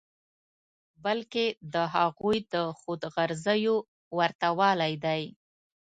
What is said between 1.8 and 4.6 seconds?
هغوی د خود غرضیو ورته